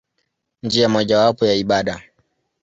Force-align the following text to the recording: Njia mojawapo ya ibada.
Njia 0.63 0.89
mojawapo 0.89 1.45
ya 1.45 1.53
ibada. 1.53 2.01